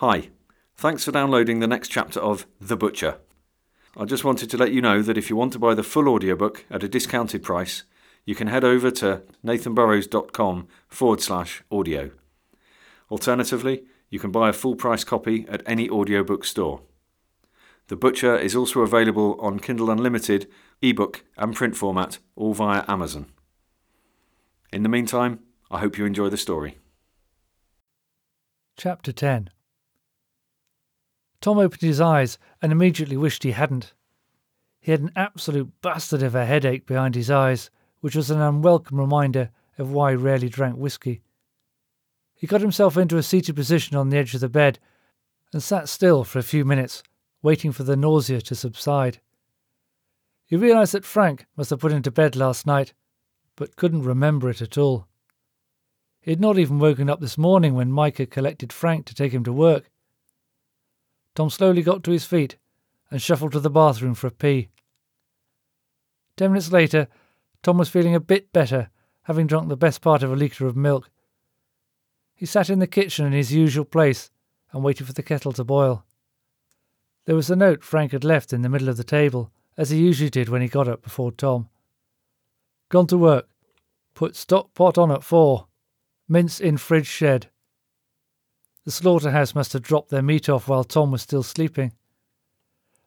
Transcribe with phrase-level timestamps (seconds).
[0.00, 0.28] Hi,
[0.76, 3.18] thanks for downloading the next chapter of The Butcher.
[3.96, 6.08] I just wanted to let you know that if you want to buy the full
[6.08, 7.82] audiobook at a discounted price,
[8.24, 12.12] you can head over to nathanburrows.com forward slash audio.
[13.10, 16.82] Alternatively, you can buy a full price copy at any audiobook store.
[17.88, 20.48] The Butcher is also available on Kindle Unlimited,
[20.80, 23.26] ebook, and print format, all via Amazon.
[24.72, 25.40] In the meantime,
[25.72, 26.78] I hope you enjoy the story.
[28.76, 29.50] Chapter 10
[31.40, 33.94] Tom opened his eyes and immediately wished he hadn't.
[34.80, 37.70] He had an absolute bastard of a headache behind his eyes,
[38.00, 41.22] which was an unwelcome reminder of why he rarely drank whisky.
[42.34, 44.78] He got himself into a seated position on the edge of the bed
[45.52, 47.02] and sat still for a few minutes,
[47.42, 49.20] waiting for the nausea to subside.
[50.46, 52.94] He realized that Frank must have put him to bed last night,
[53.56, 55.06] but couldn't remember it at all.
[56.20, 59.44] He had not even woken up this morning when had collected Frank to take him
[59.44, 59.90] to work.
[61.38, 62.56] Tom slowly got to his feet
[63.12, 64.70] and shuffled to the bathroom for a pee.
[66.36, 67.06] Ten minutes later,
[67.62, 68.90] Tom was feeling a bit better,
[69.22, 71.10] having drunk the best part of a litre of milk.
[72.34, 74.32] He sat in the kitchen in his usual place
[74.72, 76.04] and waited for the kettle to boil.
[77.26, 79.98] There was a note Frank had left in the middle of the table, as he
[79.98, 81.68] usually did when he got up before Tom.
[82.88, 83.48] Gone to work.
[84.12, 85.68] Put stock pot on at four.
[86.28, 87.48] Mince in fridge shed.
[88.88, 91.92] The slaughterhouse must have dropped their meat off while Tom was still sleeping.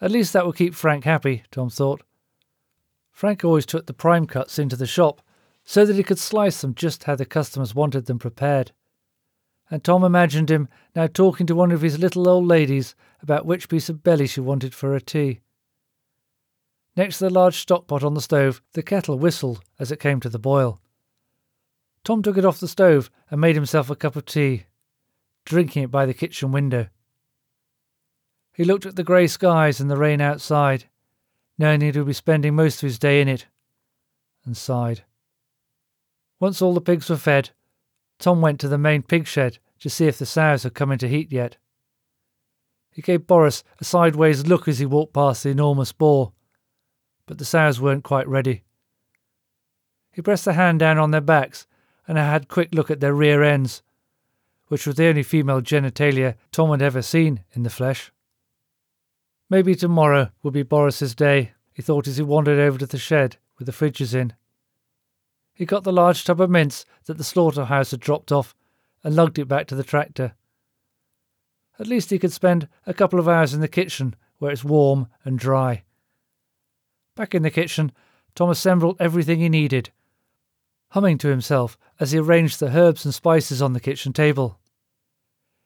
[0.00, 2.04] At least that would keep Frank happy, Tom thought.
[3.10, 5.20] Frank always took the prime cuts into the shop
[5.64, 8.70] so that he could slice them just how the customers wanted them prepared.
[9.68, 13.68] And Tom imagined him now talking to one of his little old ladies about which
[13.68, 15.40] piece of belly she wanted for her tea.
[16.96, 20.20] Next to the large stock pot on the stove, the kettle whistled as it came
[20.20, 20.80] to the boil.
[22.04, 24.66] Tom took it off the stove and made himself a cup of tea
[25.44, 26.88] drinking it by the kitchen window.
[28.54, 30.84] He looked at the grey skies and the rain outside,
[31.58, 33.46] knowing he would be spending most of his day in it,
[34.44, 35.04] and sighed.
[36.40, 37.50] Once all the pigs were fed,
[38.18, 41.08] Tom went to the main pig shed to see if the sows had come into
[41.08, 41.56] heat yet.
[42.90, 46.32] He gave Boris a sideways look as he walked past the enormous boar,
[47.26, 48.62] but the sows weren't quite ready.
[50.12, 51.66] He pressed a hand down on their backs
[52.06, 53.82] and had a quick look at their rear ends
[54.68, 58.10] which was the only female genitalia Tom had ever seen in the flesh.
[59.50, 63.36] Maybe tomorrow would be Boris's day, he thought as he wandered over to the shed
[63.58, 64.32] with the fridges in.
[65.52, 68.54] He got the large tub of mince that the slaughterhouse had dropped off
[69.02, 70.34] and lugged it back to the tractor.
[71.78, 75.08] At least he could spend a couple of hours in the kitchen where it's warm
[75.24, 75.84] and dry.
[77.14, 77.92] Back in the kitchen,
[78.34, 79.90] Tom assembled everything he needed
[80.90, 84.58] humming to himself as he arranged the herbs and spices on the kitchen table.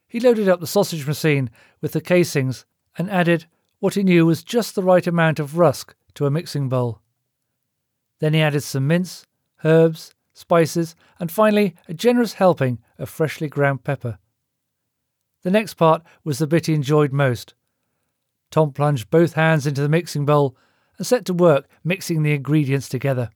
[0.07, 2.65] He loaded up the sausage machine with the casings
[2.97, 3.47] and added
[3.79, 7.01] what he knew was just the right amount of rusk to a mixing bowl.
[8.19, 9.27] Then he added some mince,
[9.65, 14.19] herbs, spices, and finally a generous helping of freshly ground pepper.
[15.43, 17.55] The next part was the bit he enjoyed most.
[18.51, 20.57] Tom plunged both hands into the mixing bowl
[20.97, 23.31] and set to work mixing the ingredients together.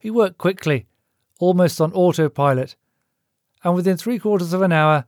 [0.00, 0.86] He worked quickly,
[1.38, 2.74] almost on autopilot,
[3.62, 5.04] and within three quarters of an hour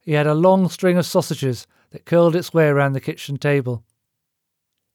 [0.00, 3.84] he had a long string of sausages that curled its way around the kitchen table.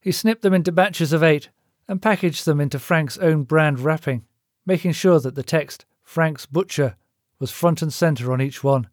[0.00, 1.50] He snipped them into batches of eight
[1.86, 4.24] and packaged them into Frank's own brand wrapping,
[4.64, 6.96] making sure that the text, Frank's Butcher,
[7.38, 8.88] was front and centre on each one.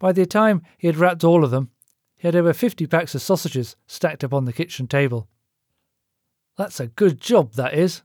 [0.00, 1.70] By the time he had wrapped all of them,
[2.16, 5.28] he had over fifty packs of sausages stacked upon the kitchen table.
[6.56, 8.02] That's a good job, that is,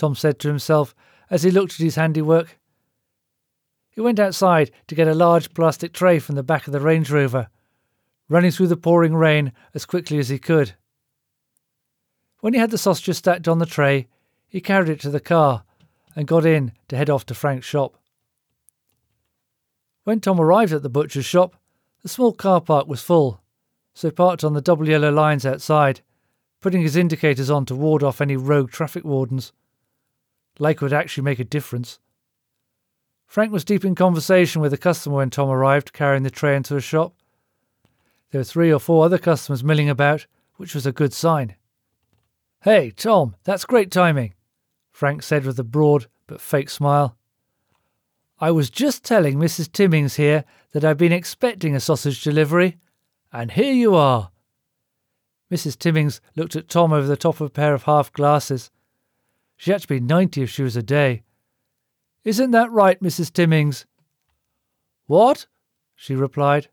[0.00, 0.94] Tom said to himself
[1.28, 2.58] as he looked at his handiwork.
[3.90, 7.10] He went outside to get a large plastic tray from the back of the Range
[7.10, 7.48] Rover,
[8.26, 10.72] running through the pouring rain as quickly as he could.
[12.38, 14.08] When he had the sausages stacked on the tray,
[14.48, 15.64] he carried it to the car
[16.16, 17.98] and got in to head off to Frank's shop.
[20.04, 21.56] When Tom arrived at the butcher's shop,
[22.02, 23.42] the small car park was full,
[23.92, 26.00] so he parked on the double yellow lines outside,
[26.62, 29.52] putting his indicators on to ward off any rogue traffic wardens
[30.60, 31.98] like it would actually make a difference.
[33.26, 36.74] Frank was deep in conversation with a customer when Tom arrived, carrying the tray into
[36.74, 37.14] the shop.
[38.30, 40.26] There were three or four other customers milling about,
[40.56, 41.54] which was a good sign.
[42.62, 44.34] Hey, Tom, that's great timing,
[44.90, 47.16] Frank said with a broad but fake smile.
[48.38, 49.70] I was just telling Mrs.
[49.70, 52.78] Timmings here that I've been expecting a sausage delivery,
[53.32, 54.30] and here you are.
[55.50, 55.78] Mrs.
[55.78, 58.70] Timmings looked at Tom over the top of a pair of half glasses.
[59.60, 61.22] She had to be ninety if she was a day.
[62.24, 63.30] Isn't that right, Mrs.
[63.30, 63.84] Timmings?
[65.06, 65.48] What?
[65.94, 66.68] she replied.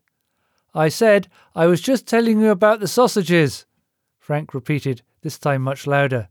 [0.74, 3.66] I said I was just telling you about the sausages,
[4.18, 6.30] Frank repeated, this time much louder.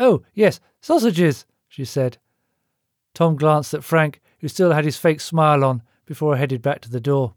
[0.00, 2.18] Oh, yes, sausages, she said.
[3.14, 6.80] Tom glanced at Frank, who still had his fake smile on, before he headed back
[6.80, 7.36] to the door.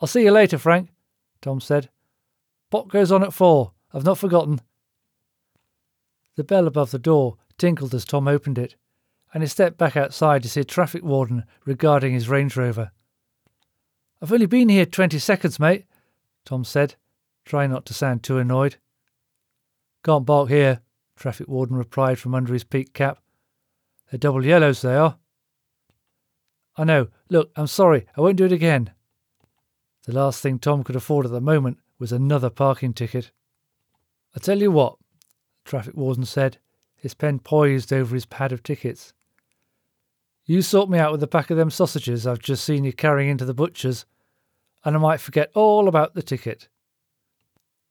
[0.00, 0.88] I'll see you later, Frank,
[1.42, 1.90] Tom said.
[2.70, 3.72] Pot goes on at four.
[3.92, 4.62] I've not forgotten.
[6.36, 8.76] The bell above the door tinkled as Tom opened it,
[9.34, 12.90] and he stepped back outside to see a traffic warden regarding his Range Rover.
[14.20, 15.86] I've only been here twenty seconds, mate,
[16.44, 16.96] Tom said,
[17.44, 18.76] trying not to sound too annoyed.
[20.04, 20.80] Can't bark here,
[21.16, 23.18] traffic warden replied from under his peaked cap.
[24.10, 25.18] They're double yellows, they are.
[26.76, 27.08] I know.
[27.28, 28.06] Look, I'm sorry.
[28.16, 28.92] I won't do it again.
[30.04, 33.30] The last thing Tom could afford at the moment was another parking ticket.
[34.34, 34.96] I tell you what,
[35.64, 36.58] traffic warden said,
[36.96, 39.12] his pen poised over his pad of tickets.
[40.44, 43.30] You sort me out with a pack of them sausages I've just seen you carrying
[43.30, 44.06] into the butcher's,
[44.84, 46.68] and I might forget all about the ticket.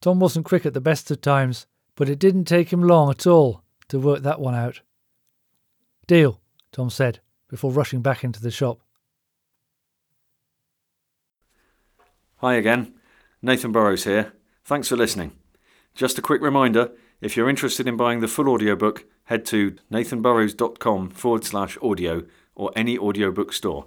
[0.01, 3.27] Tom wasn't quick at the best of times, but it didn't take him long at
[3.27, 4.81] all to work that one out.
[6.07, 6.41] Deal,
[6.71, 8.79] Tom said, before rushing back into the shop.
[12.37, 12.93] Hi again,
[13.41, 14.33] Nathan Burrows here.
[14.65, 15.33] Thanks for listening.
[15.93, 16.91] Just a quick reminder
[17.21, 22.23] if you're interested in buying the full audiobook, head to nathanburrows.com forward slash audio
[22.55, 23.85] or any audiobook store.